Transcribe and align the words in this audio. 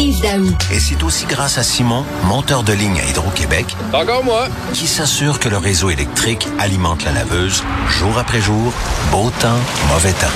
Yves 0.00 0.22
Daou. 0.22 0.46
Et 0.72 0.80
c'est 0.80 1.02
aussi 1.02 1.26
grâce 1.26 1.58
à 1.58 1.62
Simon, 1.62 2.06
monteur 2.24 2.62
de 2.62 2.72
ligne 2.72 2.98
à 2.98 3.10
Hydro-Québec, 3.10 3.66
Encore 3.92 4.24
moi. 4.24 4.48
qui 4.72 4.86
s'assure 4.86 5.38
que 5.38 5.50
le 5.50 5.58
réseau 5.58 5.90
électrique 5.90 6.48
alimente 6.58 7.04
la 7.04 7.12
laveuse 7.12 7.62
jour 7.90 8.16
après 8.16 8.40
jour, 8.40 8.72
beau 9.10 9.28
temps, 9.42 9.60
mauvais 9.92 10.12
temps. 10.14 10.26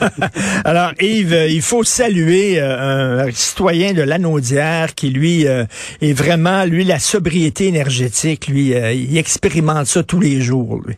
Alors, 0.64 0.92
Yves, 1.00 1.32
euh, 1.32 1.48
il 1.48 1.60
faut 1.60 1.82
saluer 1.82 2.60
euh, 2.60 3.26
un 3.26 3.32
citoyen 3.32 3.94
de 3.94 4.02
Lanaudière 4.02 4.94
qui, 4.94 5.10
lui, 5.10 5.48
euh, 5.48 5.64
est 6.00 6.12
vraiment, 6.12 6.64
lui, 6.64 6.84
la 6.84 7.00
sobriété 7.00 7.66
énergétique, 7.66 8.46
lui, 8.46 8.74
euh, 8.74 8.92
il 8.92 9.18
expérimente 9.18 9.88
ça 9.88 10.04
tous 10.04 10.20
les 10.20 10.40
jours, 10.40 10.80
lui. 10.86 10.94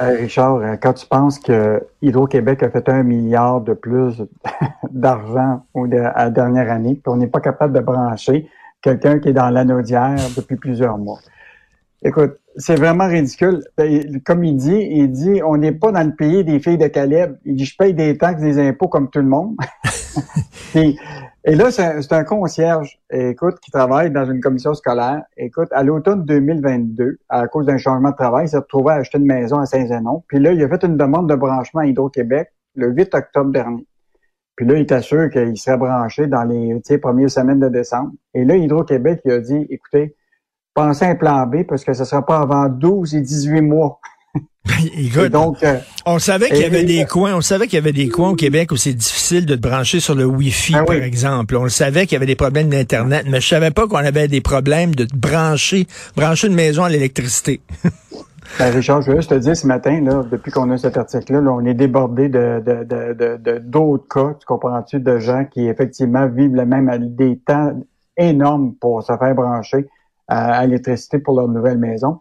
Euh, 0.00 0.16
Richard, 0.18 0.56
euh, 0.56 0.76
quand 0.76 0.94
tu 0.94 1.06
penses 1.06 1.38
que 1.38 1.86
Hydro-Québec 2.02 2.62
a 2.64 2.70
fait 2.70 2.88
un 2.88 3.02
milliard 3.04 3.60
de 3.60 3.74
plus 3.74 4.22
d'argent 4.90 5.64
à 5.74 6.24
la 6.24 6.30
dernière 6.30 6.70
année, 6.70 6.94
puis 6.94 7.02
on 7.06 7.16
n'est 7.16 7.28
pas 7.28 7.40
capable 7.40 7.72
de 7.72 7.80
brancher 7.80 8.48
quelqu'un 8.82 9.20
qui 9.20 9.28
est 9.28 9.32
dans 9.32 9.50
l'anodière 9.50 10.16
depuis 10.36 10.56
plusieurs 10.56 10.98
mois. 10.98 11.20
Écoute, 12.02 12.38
c'est 12.56 12.74
vraiment 12.74 13.06
ridicule. 13.06 13.62
Ben, 13.78 14.20
Comme 14.22 14.44
il 14.44 14.56
dit, 14.56 14.88
il 14.90 15.10
dit, 15.10 15.42
on 15.42 15.56
n'est 15.56 15.72
pas 15.72 15.92
dans 15.92 16.06
le 16.06 16.14
pays 16.14 16.44
des 16.44 16.60
filles 16.60 16.76
de 16.76 16.88
Caleb. 16.88 17.38
Il 17.44 17.54
dit, 17.54 17.64
je 17.64 17.76
paye 17.76 17.94
des 17.94 18.18
taxes, 18.18 18.42
des 18.42 18.58
impôts 18.58 18.88
comme 18.88 19.08
tout 19.08 19.20
le 19.20 19.28
monde. 19.28 19.56
et 21.46 21.54
là, 21.54 21.70
c'est 21.70 22.12
un, 22.12 22.24
concierge, 22.24 22.98
écoute, 23.10 23.60
qui 23.60 23.70
travaille 23.70 24.10
dans 24.10 24.24
une 24.24 24.40
commission 24.40 24.72
scolaire. 24.72 25.22
Écoute, 25.36 25.68
à 25.72 25.82
l'automne 25.82 26.24
2022, 26.24 27.18
à 27.28 27.46
cause 27.48 27.66
d'un 27.66 27.76
changement 27.76 28.12
de 28.12 28.16
travail, 28.16 28.46
il 28.46 28.48
s'est 28.48 28.56
retrouvé 28.56 28.92
à 28.92 28.96
acheter 28.96 29.18
une 29.18 29.26
maison 29.26 29.58
à 29.58 29.66
Saint-Zénon. 29.66 30.24
Puis 30.26 30.38
là, 30.38 30.52
il 30.52 30.64
a 30.64 30.68
fait 30.68 30.82
une 30.84 30.96
demande 30.96 31.28
de 31.28 31.34
branchement 31.34 31.82
à 31.82 31.86
Hydro-Québec 31.86 32.50
le 32.76 32.88
8 32.88 33.14
octobre 33.14 33.52
dernier. 33.52 33.86
Puis 34.56 34.64
là, 34.66 34.74
il 34.74 34.82
était 34.82 35.02
sûr 35.02 35.28
qu'il 35.28 35.56
serait 35.58 35.76
branché 35.76 36.28
dans 36.28 36.44
les 36.44 36.98
premières 36.98 37.30
semaines 37.30 37.60
de 37.60 37.68
décembre. 37.68 38.12
Et 38.32 38.44
là, 38.44 38.56
Hydro-Québec, 38.56 39.20
il 39.26 39.32
a 39.32 39.40
dit, 39.40 39.66
écoutez, 39.68 40.16
pensez 40.72 41.04
à 41.04 41.08
un 41.10 41.14
plan 41.14 41.46
B 41.46 41.64
parce 41.64 41.84
que 41.84 41.92
ce 41.92 42.00
ne 42.00 42.06
sera 42.06 42.24
pas 42.24 42.38
avant 42.38 42.68
12 42.68 43.16
et 43.16 43.20
18 43.20 43.60
mois. 43.60 44.00
Et 44.96 45.06
Écoute, 45.06 45.28
donc, 45.30 45.62
euh, 45.62 45.76
on 46.06 46.18
savait 46.18 46.48
qu'il 46.48 46.58
y 46.60 46.64
avait 46.64 46.82
et- 46.82 46.86
des 46.86 47.04
coins, 47.04 47.34
on 47.34 47.40
savait 47.42 47.66
qu'il 47.66 47.74
y 47.74 47.78
avait 47.78 47.92
des 47.92 48.08
coins 48.08 48.30
au 48.30 48.34
Québec 48.34 48.72
où 48.72 48.76
c'est 48.76 48.94
difficile 48.94 49.44
de 49.44 49.54
te 49.54 49.60
brancher 49.60 50.00
sur 50.00 50.14
le 50.14 50.24
Wi-Fi, 50.24 50.74
Ah 50.76 50.84
par 50.84 50.96
oui. 50.96 51.02
exemple. 51.02 51.56
On 51.56 51.64
le 51.64 51.68
savait 51.68 52.06
qu'il 52.06 52.12
y 52.12 52.16
avait 52.16 52.26
des 52.26 52.34
problèmes 52.36 52.70
d'Internet, 52.70 53.26
mais 53.28 53.40
je 53.42 53.48
savais 53.48 53.70
pas 53.70 53.86
qu'on 53.86 53.96
avait 53.98 54.26
des 54.28 54.40
problèmes 54.40 54.94
de 54.94 55.04
te 55.04 55.14
brancher, 55.16 55.86
brancher 56.16 56.46
une 56.48 56.54
maison 56.54 56.82
à 56.84 56.88
l'électricité. 56.88 57.60
Ben, 58.58 58.70
Richard, 58.72 59.00
je 59.02 59.10
veux 59.10 59.16
juste 59.16 59.30
te 59.30 59.34
dire 59.34 59.56
ce 59.56 59.66
matin, 59.66 60.00
là, 60.02 60.22
depuis 60.30 60.52
qu'on 60.52 60.70
a 60.70 60.76
cet 60.76 60.96
article-là, 60.98 61.40
là, 61.40 61.50
on 61.50 61.64
est 61.64 61.74
débordé 61.74 62.28
de, 62.28 62.62
de, 62.64 62.84
de, 62.84 63.12
de, 63.14 63.36
de- 63.42 63.58
d'autres 63.58 64.06
cas, 64.06 64.36
tu 64.38 64.46
comprends-tu, 64.46 65.00
de 65.00 65.18
gens 65.18 65.44
qui 65.50 65.66
effectivement 65.66 66.28
vivent 66.28 66.54
le 66.54 66.64
même 66.66 66.88
des 67.16 67.38
temps 67.38 67.72
énormes 68.18 68.74
pour 68.80 69.02
se 69.02 69.16
faire 69.16 69.34
brancher 69.34 69.86
à, 70.28 70.58
à 70.58 70.66
l'électricité 70.66 71.18
pour 71.18 71.36
leur 71.36 71.48
nouvelle 71.48 71.78
maison. 71.78 72.20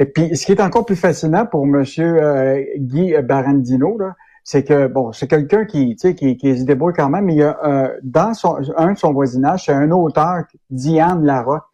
Et 0.00 0.06
puis, 0.06 0.34
ce 0.34 0.46
qui 0.46 0.52
est 0.52 0.62
encore 0.62 0.86
plus 0.86 0.96
fascinant 0.96 1.44
pour 1.44 1.66
Monsieur 1.66 2.22
euh, 2.22 2.64
Guy 2.78 3.14
Barandino, 3.22 3.98
là, 3.98 4.16
c'est 4.44 4.64
que 4.64 4.86
bon, 4.86 5.12
c'est 5.12 5.28
quelqu'un 5.28 5.66
qui, 5.66 5.94
tu 5.94 6.08
sais, 6.08 6.14
qui, 6.14 6.38
qui 6.38 6.58
se 6.58 6.64
débrouille 6.64 6.94
quand 6.96 7.10
même. 7.10 7.26
Mais 7.26 7.34
il 7.34 7.38
y 7.38 7.42
a 7.42 7.58
euh, 7.64 7.96
dans 8.02 8.32
son 8.32 8.56
un 8.78 8.94
de 8.94 8.98
son 8.98 9.12
voisinage, 9.12 9.66
c'est 9.66 9.72
un 9.72 9.90
auteur, 9.90 10.44
Diane 10.70 11.24
Larocque, 11.26 11.64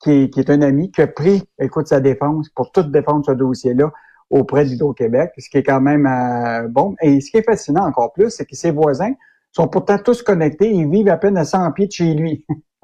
qui 0.00 0.28
qui 0.30 0.40
est 0.40 0.50
un 0.50 0.62
ami 0.62 0.90
qui 0.90 1.00
a 1.00 1.06
pris, 1.06 1.44
écoute, 1.60 1.86
sa 1.86 2.00
défense 2.00 2.48
pour 2.50 2.72
tout 2.72 2.82
défendre 2.82 3.24
ce 3.24 3.30
dossier-là 3.32 3.92
auprès 4.30 4.64
d'Hydro-Québec, 4.64 5.30
ce 5.38 5.48
qui 5.48 5.58
est 5.58 5.62
quand 5.62 5.80
même 5.80 6.06
euh, 6.06 6.66
bon. 6.68 6.96
Et 7.00 7.20
ce 7.20 7.30
qui 7.30 7.36
est 7.36 7.44
fascinant 7.44 7.86
encore 7.86 8.12
plus, 8.12 8.30
c'est 8.30 8.46
que 8.46 8.56
ses 8.56 8.72
voisins 8.72 9.12
sont 9.52 9.68
pourtant 9.68 9.98
tous 9.98 10.22
connectés 10.22 10.72
ils 10.72 10.90
vivent 10.90 11.08
à 11.08 11.16
peine 11.16 11.36
à 11.38 11.44
100 11.44 11.70
pieds 11.70 11.86
de 11.86 11.92
chez 11.92 12.14
lui. 12.14 12.44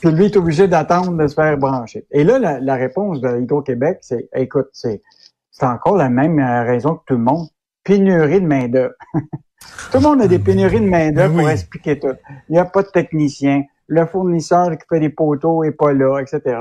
Puis 0.00 0.10
lui 0.10 0.26
est 0.26 0.36
obligé 0.36 0.68
d'attendre 0.68 1.16
de 1.16 1.26
se 1.26 1.34
faire 1.34 1.56
brancher. 1.56 2.06
Et 2.10 2.24
là, 2.24 2.38
la, 2.38 2.60
la 2.60 2.74
réponse 2.74 3.20
de 3.20 3.40
Hydro-Québec, 3.40 3.98
c'est, 4.02 4.28
écoute, 4.34 4.68
c'est, 4.72 5.02
c'est 5.50 5.66
encore 5.66 5.96
la 5.96 6.10
même 6.10 6.38
euh, 6.38 6.64
raison 6.64 6.96
que 6.96 7.02
tout 7.06 7.14
le 7.14 7.22
monde. 7.22 7.48
Pénurie 7.82 8.40
de 8.40 8.46
main-d'œuvre. 8.46 8.94
tout 9.14 9.94
le 9.94 10.00
monde 10.00 10.20
a 10.20 10.28
des 10.28 10.38
pénuries 10.38 10.80
de 10.80 10.88
main-d'œuvre 10.88 11.34
oui. 11.34 11.42
pour 11.42 11.50
expliquer 11.50 11.98
tout. 11.98 12.14
Il 12.48 12.52
n'y 12.52 12.58
a 12.58 12.66
pas 12.66 12.82
de 12.82 12.88
technicien. 12.88 13.62
Le 13.86 14.04
fournisseur 14.04 14.70
qui 14.72 14.84
fait 14.88 15.00
des 15.00 15.08
poteaux 15.08 15.64
est 15.64 15.72
pas 15.72 15.92
là, 15.92 16.18
etc. 16.18 16.58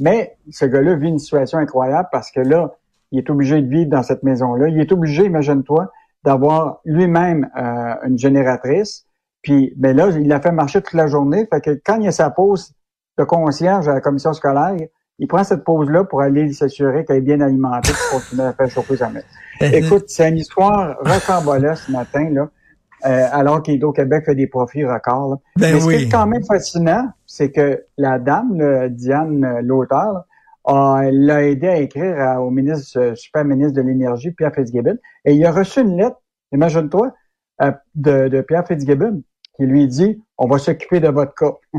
Mais 0.00 0.36
ce 0.50 0.66
gars-là 0.66 0.94
vit 0.94 1.08
une 1.08 1.18
situation 1.18 1.58
incroyable 1.58 2.08
parce 2.12 2.30
que 2.30 2.40
là, 2.40 2.74
il 3.10 3.18
est 3.18 3.30
obligé 3.30 3.60
de 3.60 3.68
vivre 3.68 3.90
dans 3.90 4.02
cette 4.02 4.22
maison-là. 4.22 4.68
Il 4.68 4.78
est 4.78 4.92
obligé, 4.92 5.24
imagine-toi, 5.24 5.90
d'avoir 6.22 6.80
lui-même 6.84 7.48
euh, 7.56 7.94
une 8.06 8.18
génératrice. 8.18 9.06
Puis, 9.42 9.72
ben 9.76 9.96
là, 9.96 10.10
il 10.10 10.28
l'a 10.28 10.40
fait 10.40 10.52
marcher 10.52 10.82
toute 10.82 10.94
la 10.94 11.06
journée. 11.06 11.48
Fait 11.52 11.60
que 11.60 11.80
quand 11.84 11.96
il 11.96 12.04
y 12.04 12.08
a 12.08 12.12
sa 12.12 12.30
pause 12.30 12.74
de 13.18 13.24
concierge 13.24 13.88
à 13.88 13.94
la 13.94 14.00
commission 14.00 14.32
scolaire, 14.32 14.76
il 15.18 15.26
prend 15.28 15.42
cette 15.44 15.64
pause-là 15.64 16.04
pour 16.04 16.20
aller 16.20 16.52
s'assurer 16.52 17.04
qu'elle 17.04 17.16
est 17.16 17.20
bien 17.22 17.40
alimentée 17.40 17.92
pour 17.92 18.20
continuer 18.20 18.44
à 18.44 18.52
faire 18.52 18.68
chauffer 18.70 18.96
sa 18.96 19.08
maison. 19.08 19.26
Écoute, 19.60 20.04
c'est 20.08 20.28
une 20.28 20.36
histoire 20.36 20.96
rocambolesque 21.00 21.84
ce 21.86 21.92
matin, 21.92 22.28
là, 22.30 22.48
euh, 23.06 23.26
alors 23.32 23.62
qu'Hydro-Québec 23.62 24.24
fait 24.26 24.34
des 24.34 24.46
profits 24.46 24.84
records. 24.84 25.30
là. 25.30 25.36
Ben 25.56 25.74
Mais 25.74 25.80
ce 25.80 25.88
qui 25.88 25.94
est 26.04 26.08
quand 26.10 26.26
même 26.26 26.44
fascinant, 26.44 27.08
c'est 27.24 27.50
que 27.50 27.82
la 27.96 28.18
dame, 28.18 28.58
là, 28.58 28.88
Diane, 28.90 29.44
euh, 29.44 29.60
l'auteur, 29.62 30.24
l'a 30.68 31.44
aidé 31.44 31.68
à 31.68 31.76
écrire 31.76 32.20
à- 32.20 32.42
au 32.42 32.50
ministre, 32.50 32.98
euh, 32.98 33.14
super 33.14 33.44
ministre 33.44 33.74
de 33.74 33.82
l'Énergie, 33.82 34.32
Pierre 34.32 34.52
Fitzgibbon, 34.54 34.96
et 35.24 35.32
il 35.32 35.46
a 35.46 35.52
reçu 35.52 35.80
une 35.80 35.96
lettre, 35.96 36.16
imagine-toi, 36.52 37.12
euh, 37.62 37.72
de, 37.94 38.28
de 38.28 38.40
Pierre 38.42 38.66
Fitzgibbon, 38.66 39.22
qui 39.56 39.64
lui 39.64 39.86
dit 39.86 40.20
«On 40.38 40.46
va 40.48 40.58
s'occuper 40.58 41.00
de 41.00 41.08
votre 41.08 41.34
cas.» 41.34 41.52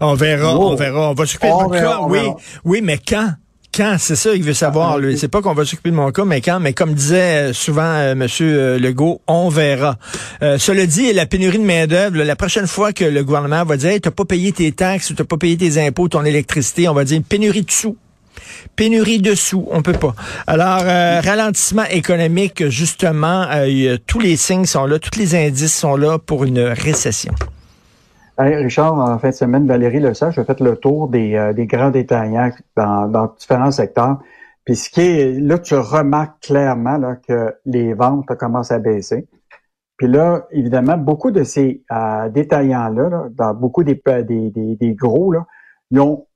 On 0.00 0.14
verra, 0.14 0.54
Wow. 0.56 0.70
on 0.70 0.74
verra. 0.74 1.10
On 1.10 1.14
va 1.14 1.26
s'occuper 1.26 1.48
de 1.48 1.52
votre 1.52 1.70
verra, 1.70 1.92
cas. 1.94 2.00
Oui, 2.02 2.18
verra. 2.20 2.36
oui, 2.64 2.80
mais 2.82 2.98
quand? 2.98 3.32
Quand? 3.74 3.96
C'est 3.98 4.16
ça 4.16 4.32
qu'il 4.32 4.42
veut 4.44 4.54
savoir. 4.54 4.98
Lui. 4.98 5.18
C'est 5.18 5.28
pas 5.28 5.42
qu'on 5.42 5.52
va 5.54 5.64
s'occuper 5.64 5.90
de 5.90 5.94
mon 5.96 6.10
cas, 6.10 6.24
mais 6.24 6.40
quand? 6.40 6.58
Mais 6.60 6.72
comme 6.72 6.94
disait 6.94 7.50
euh, 7.50 7.52
souvent 7.52 7.82
euh, 7.82 8.14
Monsieur 8.14 8.58
euh, 8.58 8.78
Legault, 8.78 9.20
on 9.26 9.48
verra. 9.50 9.96
Euh, 10.42 10.58
cela 10.58 10.86
dit, 10.86 11.12
la 11.12 11.26
pénurie 11.26 11.58
de 11.58 11.64
main-d'œuvre, 11.64 12.16
là, 12.16 12.24
la 12.24 12.36
prochaine 12.36 12.66
fois 12.66 12.92
que 12.92 13.04
le 13.04 13.22
gouvernement 13.24 13.64
va 13.64 13.76
dire 13.76 13.90
hey, 13.90 14.00
t'as 14.00 14.10
pas 14.10 14.24
payé 14.24 14.52
tes 14.52 14.72
taxes 14.72 15.10
ou 15.10 15.14
t'as 15.14 15.24
pas 15.24 15.36
payé 15.36 15.56
tes 15.56 15.84
impôts, 15.86 16.08
ton 16.08 16.24
électricité, 16.24 16.88
on 16.88 16.94
va 16.94 17.04
dire 17.04 17.20
pénurie 17.28 17.62
de 17.62 17.70
sous. 17.70 17.96
Pénurie 18.76 19.20
de 19.20 19.34
sous, 19.34 19.66
on 19.70 19.82
peut 19.82 19.92
pas. 19.92 20.14
Alors, 20.46 20.80
euh, 20.84 21.20
ralentissement 21.20 21.84
économique, 21.90 22.68
justement, 22.68 23.46
euh, 23.50 23.68
il 23.68 23.98
tous 24.06 24.20
les 24.20 24.36
signes 24.36 24.64
sont 24.64 24.86
là, 24.86 24.98
tous 24.98 25.18
les 25.18 25.34
indices 25.34 25.76
sont 25.76 25.96
là 25.96 26.18
pour 26.18 26.44
une 26.44 26.60
récession. 26.60 27.34
Hey, 28.40 28.54
Richard, 28.54 28.94
en 28.94 29.18
fin 29.18 29.30
de 29.30 29.34
semaine, 29.34 29.66
Valérie 29.66 29.98
Le 29.98 30.14
Sage 30.14 30.38
a 30.38 30.44
fait 30.44 30.60
le 30.60 30.76
tour 30.76 31.08
des, 31.08 31.34
euh, 31.34 31.52
des 31.52 31.66
grands 31.66 31.90
détaillants 31.90 32.50
dans, 32.76 33.08
dans 33.08 33.26
différents 33.36 33.72
secteurs. 33.72 34.18
Puis 34.64 34.76
ce 34.76 34.90
qui 34.90 35.00
est, 35.00 35.40
là, 35.40 35.58
tu 35.58 35.74
remarques 35.74 36.40
clairement 36.42 36.98
là, 36.98 37.16
que 37.16 37.56
les 37.66 37.94
ventes 37.94 38.26
commencent 38.38 38.70
à 38.70 38.78
baisser. 38.78 39.26
Puis 39.96 40.06
là, 40.06 40.46
évidemment, 40.52 40.96
beaucoup 40.96 41.32
de 41.32 41.42
ces 41.42 41.82
euh, 41.90 42.28
détaillants-là, 42.28 43.08
là, 43.08 43.24
dans 43.32 43.54
beaucoup 43.54 43.82
des, 43.82 44.00
des, 44.06 44.50
des, 44.50 44.76
des 44.76 44.94
gros, 44.94 45.32
là, 45.32 45.44
ils 45.90 45.98
ont 45.98 46.26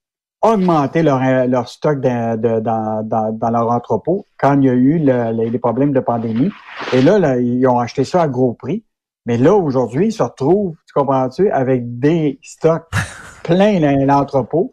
augmenté 0.43 1.05
leur, 1.05 1.23
euh, 1.23 1.47
leur 1.47 1.69
stock 1.69 2.01
dans, 2.01 2.37
dans, 2.41 3.05
dans, 3.33 3.51
leur 3.51 3.71
entrepôt 3.71 4.27
quand 4.41 4.61
il 4.61 4.65
y 4.65 4.71
a 4.71 4.73
eu 4.73 4.99
le- 4.99 5.31
les, 5.31 5.51
les 5.51 5.59
problèmes 5.61 5.93
de 5.93 6.01
pandémie. 6.01 6.51
Et 6.93 7.01
là, 7.01 7.21
là, 7.21 7.39
ils 7.39 7.65
ont 7.69 7.79
acheté 7.79 8.03
ça 8.03 8.23
à 8.23 8.29
gros 8.29 8.55
prix. 8.55 8.83
Mais 9.27 9.39
là, 9.39 9.55
aujourd'hui, 9.55 10.07
ils 10.07 10.13
se 10.13 10.23
retrouvent, 10.23 10.75
tu 10.87 10.93
comprends-tu, 10.95 11.51
avec 11.51 11.99
des 11.99 12.39
stocks 12.43 12.89
pleins 13.45 13.81
dans 13.81 14.07
l'entrepôt 14.07 14.73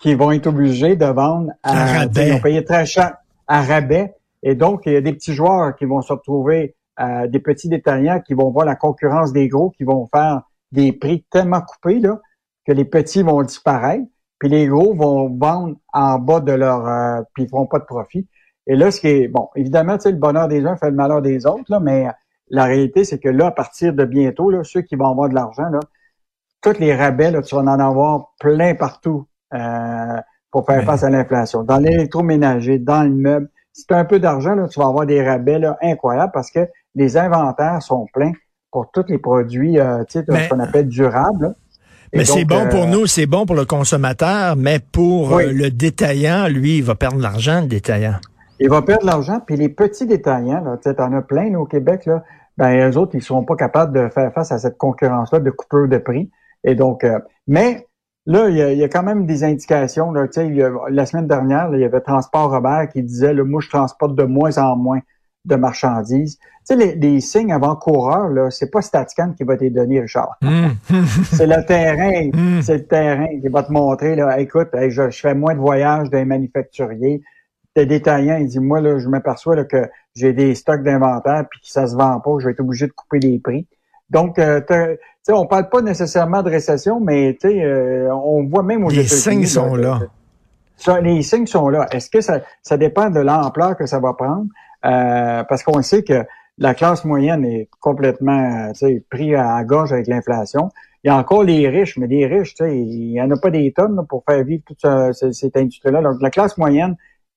qui 0.00 0.14
vont 0.14 0.32
être 0.32 0.46
obligés 0.46 0.96
de 0.96 1.06
vendre 1.06 1.52
À 1.62 1.72
à, 1.72 1.98
rabais. 2.00 2.28
ils 2.28 2.34
ont 2.34 2.40
payé 2.40 2.64
très 2.64 2.84
cher 2.86 3.14
à 3.46 3.62
rabais. 3.62 4.14
Et 4.42 4.54
donc, 4.54 4.82
il 4.86 4.92
y 4.92 4.96
a 4.96 5.00
des 5.00 5.12
petits 5.12 5.32
joueurs 5.32 5.74
qui 5.76 5.86
vont 5.86 6.02
se 6.02 6.12
retrouver, 6.12 6.76
euh, 7.00 7.26
des 7.26 7.40
petits 7.40 7.68
détaillants 7.68 8.20
qui 8.20 8.34
vont 8.34 8.50
voir 8.50 8.66
la 8.66 8.76
concurrence 8.76 9.32
des 9.32 9.48
gros, 9.48 9.70
qui 9.70 9.84
vont 9.84 10.06
faire 10.14 10.42
des 10.72 10.92
prix 10.92 11.24
tellement 11.30 11.60
coupés 11.60 12.00
là, 12.00 12.20
que 12.66 12.72
les 12.72 12.84
petits 12.84 13.22
vont 13.22 13.42
disparaître, 13.42 14.04
puis 14.38 14.48
les 14.48 14.66
gros 14.66 14.94
vont 14.94 15.34
vendre 15.34 15.76
en 15.92 16.18
bas 16.18 16.40
de 16.40 16.52
leur, 16.52 16.86
euh, 16.86 17.22
puis 17.34 17.44
ils 17.44 17.48
feront 17.48 17.66
pas 17.66 17.78
de 17.78 17.84
profit. 17.84 18.26
Et 18.66 18.76
là, 18.76 18.90
ce 18.90 19.00
qui 19.00 19.08
est, 19.08 19.28
bon, 19.28 19.48
évidemment, 19.56 19.96
tu 19.96 20.02
sais, 20.02 20.10
le 20.10 20.18
bonheur 20.18 20.48
des 20.48 20.66
uns 20.66 20.76
fait 20.76 20.90
le 20.90 20.96
malheur 20.96 21.22
des 21.22 21.46
autres, 21.46 21.64
là, 21.68 21.80
mais 21.80 22.08
la 22.50 22.64
réalité, 22.64 23.04
c'est 23.04 23.18
que 23.18 23.28
là, 23.28 23.46
à 23.46 23.50
partir 23.50 23.92
de 23.92 24.04
bientôt, 24.04 24.50
là, 24.50 24.62
ceux 24.64 24.82
qui 24.82 24.94
vont 24.96 25.10
avoir 25.10 25.28
de 25.28 25.34
l'argent, 25.34 25.68
là, 25.70 25.80
tous 26.62 26.78
les 26.78 26.94
rabais, 26.94 27.30
là, 27.30 27.42
tu 27.42 27.54
vas 27.54 27.62
en 27.62 27.66
avoir 27.80 28.32
plein 28.40 28.74
partout 28.74 29.26
euh, 29.54 30.16
pour 30.50 30.66
faire 30.66 30.84
face 30.84 31.02
à 31.04 31.10
l'inflation. 31.10 31.62
Dans 31.64 31.78
l'électroménager, 31.78 32.78
dans 32.78 33.02
le 33.02 33.10
meuble, 33.14 33.48
si 33.72 33.84
tu 33.86 33.94
as 33.94 33.98
un 33.98 34.04
peu 34.04 34.18
d'argent, 34.18 34.54
là, 34.54 34.68
tu 34.68 34.80
vas 34.80 34.86
avoir 34.86 35.06
des 35.06 35.22
rabais 35.26 35.58
là, 35.58 35.76
incroyables 35.82 36.32
parce 36.32 36.50
que 36.50 36.60
les 36.94 37.16
inventaires 37.16 37.82
sont 37.82 38.06
pleins 38.12 38.32
pour 38.70 38.90
tous 38.90 39.04
les 39.08 39.18
produits, 39.18 39.78
euh, 39.78 40.02
tu 40.04 40.20
sais, 40.20 40.24
ce 40.26 40.48
qu'on 40.48 40.60
appelle 40.60 40.88
durables. 40.88 41.42
là. 41.48 41.52
Mais 42.14 42.24
c'est 42.24 42.44
bon 42.44 42.68
pour 42.68 42.84
euh, 42.84 42.86
nous, 42.86 43.06
c'est 43.06 43.26
bon 43.26 43.44
pour 43.46 43.56
le 43.56 43.64
consommateur, 43.64 44.56
mais 44.56 44.78
pour 44.78 45.32
Oui. 45.32 45.44
euh, 45.44 45.52
le 45.52 45.70
détaillant, 45.70 46.46
lui, 46.48 46.78
il 46.78 46.84
va 46.84 46.94
perdre 46.94 47.18
de 47.18 47.22
l'argent, 47.22 47.60
le 47.60 47.66
détaillant. 47.66 48.14
Il 48.60 48.70
va 48.70 48.82
perdre 48.82 49.02
de 49.02 49.06
l'argent. 49.06 49.40
Puis 49.44 49.56
les 49.56 49.68
petits 49.68 50.06
détaillants, 50.06 50.62
là, 50.62 50.76
tu 50.76 50.88
sais, 50.88 50.94
t'en 50.94 51.12
as 51.12 51.22
plein 51.22 51.50
là, 51.50 51.60
au 51.60 51.66
Québec, 51.66 52.06
là, 52.06 52.24
ben 52.56 52.90
eux 52.90 52.96
autres, 52.96 53.14
ils 53.14 53.22
seront 53.22 53.44
pas 53.44 53.56
capables 53.56 53.92
de 53.92 54.08
faire 54.08 54.32
face 54.32 54.50
à 54.52 54.58
cette 54.58 54.78
concurrence-là 54.78 55.40
de 55.40 55.50
coupure 55.50 55.88
de 55.88 55.98
prix. 55.98 56.30
Et 56.64 56.74
donc, 56.74 57.04
euh, 57.04 57.18
mais 57.46 57.86
là, 58.24 58.48
il 58.48 58.56
y, 58.56 58.84
a, 58.84 58.88
quand 58.88 59.02
même 59.02 59.26
des 59.26 59.44
indications. 59.44 60.10
Là, 60.10 60.26
la 60.90 61.06
semaine 61.06 61.26
dernière, 61.26 61.70
il 61.72 61.80
y 61.80 61.84
avait 61.84 62.00
Transport 62.00 62.50
Robert 62.50 62.88
qui 62.88 63.02
disait 63.02 63.34
le 63.34 63.44
moi, 63.44 63.60
je 63.60 63.68
transporte 63.68 64.14
de 64.14 64.24
moins 64.24 64.56
en 64.58 64.76
moins 64.76 65.00
de 65.44 65.54
marchandises. 65.54 66.38
Tu 66.68 66.76
sais, 66.76 66.96
les, 66.96 67.20
signes 67.20 67.52
avant-coureurs, 67.52 68.28
là, 68.28 68.50
c'est 68.50 68.70
pas 68.70 68.82
Statscan 68.82 69.34
qui 69.36 69.44
va 69.44 69.56
te 69.56 69.68
donner, 69.68 70.00
Richard. 70.00 70.36
Mm. 70.42 70.68
c'est 71.30 71.46
le 71.46 71.64
terrain, 71.64 72.30
mm. 72.32 72.62
c'est 72.62 72.78
le 72.78 72.86
terrain 72.86 73.28
qui 73.40 73.48
va 73.48 73.62
te 73.62 73.72
montrer, 73.72 74.16
là, 74.16 74.40
écoute, 74.40 74.68
je, 74.88 75.10
fais 75.10 75.34
moins 75.34 75.54
de 75.54 75.60
voyages 75.60 76.10
d'un 76.10 76.24
manufacturier. 76.24 77.22
T'es 77.76 77.84
détaillant, 77.84 78.38
il 78.38 78.46
dit, 78.46 78.58
moi, 78.58 78.80
là, 78.80 78.98
je 78.98 79.06
m'aperçois 79.06 79.62
que 79.66 79.90
j'ai 80.14 80.32
des 80.32 80.54
stocks 80.54 80.82
d'inventaire 80.82 81.44
puis 81.50 81.60
que 81.60 81.68
ça 81.68 81.86
se 81.86 81.94
vend 81.94 82.18
pas, 82.20 82.30
je 82.38 82.46
vais 82.46 82.52
être 82.52 82.60
obligé 82.60 82.86
de 82.86 82.92
couper 82.92 83.18
les 83.18 83.38
prix. 83.38 83.66
Donc, 84.08 84.38
euh, 84.38 84.62
sais, 85.22 85.32
on 85.34 85.44
parle 85.44 85.68
pas 85.68 85.82
nécessairement 85.82 86.42
de 86.42 86.48
récession, 86.48 87.00
mais 87.00 87.36
euh, 87.44 88.08
on 88.12 88.44
voit 88.44 88.62
même 88.62 88.82
aux 88.82 88.88
Les 88.88 89.04
signes 89.06 89.44
sont 89.44 89.74
là. 89.74 90.00
les 91.02 91.20
signes 91.20 91.46
sont 91.46 91.68
là. 91.68 91.86
Est-ce 91.90 92.08
que 92.08 92.22
ça, 92.22 92.40
ça 92.62 92.78
dépend 92.78 93.10
de 93.10 93.20
l'ampleur 93.20 93.76
que 93.76 93.84
ça 93.84 94.00
va 94.00 94.14
prendre? 94.14 94.46
Euh, 94.86 95.44
parce 95.44 95.62
qu'on 95.62 95.82
sait 95.82 96.02
que 96.02 96.24
la 96.56 96.72
classe 96.72 97.04
moyenne 97.04 97.44
est 97.44 97.68
complètement 97.80 98.72
pris 99.10 99.34
à, 99.34 99.62
gauche 99.64 99.92
avec 99.92 100.06
l'inflation. 100.06 100.70
Il 101.04 101.08
y 101.08 101.10
a 101.10 101.16
encore 101.18 101.44
les 101.44 101.68
riches, 101.68 101.98
mais 101.98 102.06
les 102.06 102.26
riches, 102.26 102.54
il 102.60 103.12
n'y 103.12 103.20
en 103.20 103.30
a 103.30 103.36
pas 103.36 103.50
des 103.50 103.70
tonnes 103.72 104.06
pour 104.08 104.24
faire 104.24 104.42
vivre 104.44 104.62
toute 104.64 104.80
cette 105.34 105.58
industrie-là. 105.58 106.00
Donc, 106.00 106.22
la 106.22 106.30
classe 106.30 106.56
moyenne 106.56 106.96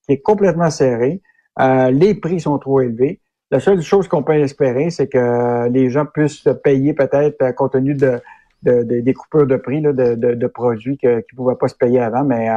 qui 0.09 0.13
est 0.13 0.21
complètement 0.21 0.71
serrée, 0.71 1.21
euh, 1.59 1.91
les 1.91 2.15
prix 2.15 2.39
sont 2.39 2.57
trop 2.57 2.81
élevés. 2.81 3.19
La 3.51 3.59
seule 3.59 3.81
chose 3.81 4.07
qu'on 4.07 4.23
peut 4.23 4.39
espérer, 4.39 4.89
c'est 4.89 5.07
que 5.07 5.69
les 5.69 5.89
gens 5.89 6.05
puissent 6.05 6.47
payer 6.63 6.93
peut-être 6.93 7.41
euh, 7.41 7.51
compte 7.51 7.73
tenu 7.73 7.93
de, 7.93 8.19
des 8.63 9.13
coupures 9.13 9.47
de 9.47 9.55
prix 9.55 9.81
de, 9.81 9.91
de, 9.91 10.47
produits 10.47 10.97
qui 10.97 11.07
ne 11.07 11.21
pouvaient 11.35 11.55
pas 11.55 11.67
se 11.67 11.75
payer 11.75 11.99
avant. 11.99 12.23
Mais 12.23 12.49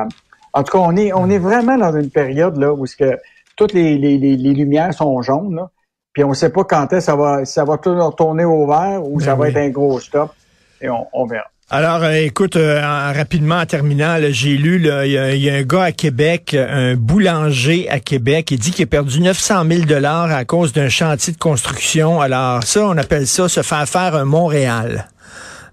en 0.53 0.63
tout 0.63 0.73
cas, 0.73 0.79
on 0.83 0.97
est, 0.97 1.13
on 1.13 1.29
est 1.31 1.39
vraiment 1.39 1.77
dans 1.77 1.95
une 1.95 2.11
période 2.11 2.57
là 2.57 2.73
où 2.73 2.87
ce 2.87 2.97
que 2.97 3.19
toutes 3.57 3.73
les, 3.73 3.99
les, 3.99 4.19
les, 4.19 4.55
lumières 4.55 4.93
sont 4.95 5.21
jaunes, 5.23 5.55
là, 5.55 5.71
puis 6.13 6.25
on 6.25 6.31
ne 6.31 6.35
sait 6.35 6.51
pas 6.51 6.65
quand 6.65 6.93
est-ce 6.93 7.07
ça 7.07 7.17
va, 7.17 7.45
ça 7.45 7.65
va 7.65 7.79
tout 7.79 7.95
retourner 7.95 8.45
au 8.45 8.67
vert 8.67 9.03
ou 9.05 9.21
ça 9.21 9.35
ben 9.35 9.43
va 9.43 9.49
être 9.51 9.57
un 9.59 9.69
gros 9.69 10.01
stop, 10.01 10.33
et 10.81 10.89
on, 10.91 11.27
verra. 11.27 11.51
Alors, 11.75 12.03
euh, 12.03 12.17
écoute, 12.17 12.57
euh, 12.57 12.83
rapidement 12.83 13.55
en 13.55 13.65
terminant, 13.65 14.19
j'ai 14.29 14.59
lu, 14.59 14.77
il 14.77 15.11
y, 15.11 15.49
a 15.49 15.55
un 15.55 15.63
gars 15.63 15.85
à 15.85 15.93
Québec, 15.93 16.55
un 16.55 16.97
boulanger 16.97 17.89
à 17.89 17.99
Québec, 17.99 18.51
il 18.51 18.59
dit 18.59 18.73
qu'il 18.73 18.83
a 18.83 18.87
perdu 18.87 19.23
900 19.23 19.65
000 19.67 19.85
dollars 19.87 20.31
à 20.31 20.45
cause 20.45 20.75
d'un 20.75 20.91
chantier 20.91 21.33
de 21.33 21.39
construction. 21.39 22.21
Alors 22.21 22.63
ça, 22.63 22.87
on 22.87 22.99
appelle 22.99 23.27
ça 23.27 23.49
se 23.49 23.63
faire 23.63 23.89
faire 23.89 24.15
un 24.15 24.27
Montréal. 24.27 25.09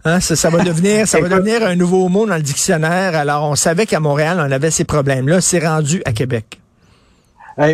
Hein, 0.05 0.21
ça, 0.21 0.37
ça, 0.37 0.49
va 0.49 0.63
devenir, 0.63 1.05
ça 1.05 1.19
va 1.19 1.27
devenir 1.37 1.67
un 1.67 1.75
nouveau 1.75 2.07
mot 2.07 2.25
dans 2.25 2.37
le 2.37 2.43
dictionnaire. 2.43 3.13
Alors, 3.13 3.43
on 3.43 3.55
savait 3.55 3.85
qu'à 3.85 3.99
Montréal, 3.99 4.37
on 4.39 4.49
avait 4.49 4.71
ces 4.71 4.85
problèmes-là. 4.85 5.41
C'est 5.41 5.67
rendu 5.67 6.01
à 6.05 6.13
Québec 6.13 6.59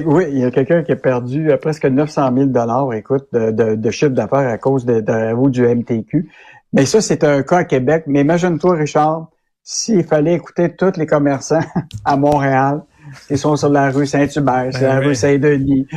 oui, 0.06 0.26
il 0.32 0.40
y 0.40 0.44
a 0.44 0.52
quelqu'un 0.52 0.84
qui 0.84 0.92
a 0.92 0.96
perdu 0.96 1.52
euh, 1.52 1.58
presque 1.58 1.86
900 1.86 2.32
000 2.36 2.46
dollars, 2.48 2.94
écoute, 2.94 3.28
de, 3.34 3.76
de, 3.76 3.92
chiffre 3.92 4.12
d'affaires 4.12 4.50
à 4.50 4.58
cause 4.58 4.86
de, 4.86 5.00
de, 5.00 5.50
du 5.50 5.62
MTQ. 5.62 6.28
Mais 6.76 6.86
ça, 6.86 7.00
c'est 7.00 7.24
un 7.24 7.42
cas 7.42 7.60
à 7.60 7.64
Québec. 7.64 8.04
Mais 8.06 8.22
imagine-toi, 8.22 8.76
Richard, 8.76 9.30
s'il 9.64 10.04
fallait 10.04 10.34
écouter 10.34 10.76
tous 10.76 10.98
les 10.98 11.06
commerçants 11.06 11.64
à 12.06 12.18
Montréal, 12.18 12.84
qui 13.28 13.38
sont 13.38 13.56
sur 13.56 13.70
la 13.70 13.90
rue 13.90 14.06
Saint-Hubert, 14.06 14.74
sur 14.74 14.88
la 14.88 15.00
ben 15.00 15.08
rue 15.08 15.16
Saint-Denis. 15.16 15.88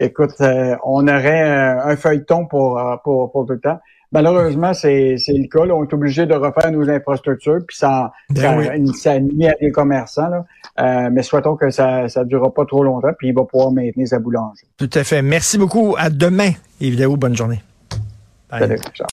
Écoute, 0.00 0.32
euh, 0.40 0.74
on 0.84 1.06
aurait 1.06 1.48
euh, 1.48 1.84
un 1.84 1.96
feuilleton 1.96 2.46
pour, 2.46 2.82
pour, 3.04 3.30
pour 3.30 3.46
tout 3.46 3.52
le 3.52 3.60
temps. 3.60 3.78
Malheureusement, 4.10 4.74
c'est 4.74 5.16
le 5.28 5.48
cas. 5.48 5.60
On 5.72 5.84
est 5.84 5.92
obligé 5.92 6.26
de 6.26 6.34
refaire 6.34 6.70
nos 6.70 6.88
infrastructures, 6.88 7.60
puis 7.66 7.76
ça, 7.76 8.12
ben 8.30 8.92
ça, 8.94 9.18
nuit 9.18 9.48
à 9.48 9.54
des 9.60 9.72
commerçants. 9.72 10.28
Là. 10.28 10.44
Euh, 10.80 11.10
mais 11.12 11.22
souhaitons 11.22 11.56
que 11.56 11.70
ça 11.70 12.04
ne 12.04 12.24
durera 12.24 12.52
pas 12.52 12.64
trop 12.64 12.84
longtemps, 12.84 13.12
puis 13.18 13.28
il 13.28 13.34
va 13.34 13.44
pouvoir 13.44 13.72
maintenir 13.72 14.06
sa 14.06 14.18
boulangerie. 14.18 14.68
Tout 14.76 14.90
à 14.94 15.04
fait. 15.04 15.22
Merci 15.22 15.58
beaucoup. 15.58 15.94
À 15.98 16.10
demain, 16.10 16.50
Yves 16.80 17.04
Bonne 17.16 17.36
journée. 17.36 17.62
Salut. 18.50 18.78